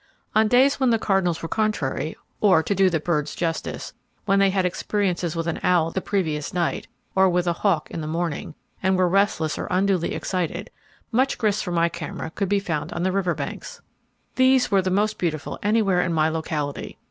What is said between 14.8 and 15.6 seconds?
the most beautiful